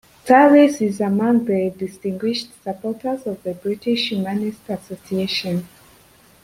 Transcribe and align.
Tallis 0.25 0.81
is 0.81 0.99
among 0.99 1.45
the 1.45 1.71
Distinguished 1.77 2.63
Supporters 2.63 3.27
of 3.27 3.43
the 3.43 3.53
British 3.53 4.09
Humanist 4.09 4.61
Association. 4.67 5.67